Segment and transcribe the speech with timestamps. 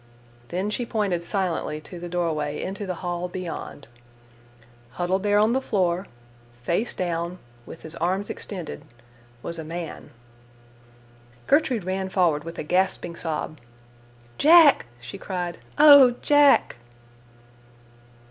[0.47, 3.85] Then she pointed silently to the doorway into the hall beyond.
[4.93, 6.07] Huddled there on the floor,
[6.63, 8.83] face down, with his arms extended,
[9.43, 10.09] was a man.
[11.45, 13.59] Gertrude ran forward with a gasping sob.
[14.39, 16.77] "Jack," she cried, "oh, Jack!"